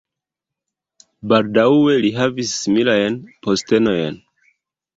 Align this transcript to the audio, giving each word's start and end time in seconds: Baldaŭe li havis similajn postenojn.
Baldaŭe 1.33 1.99
li 2.07 2.11
havis 2.17 2.55
similajn 2.63 3.21
postenojn. 3.47 4.21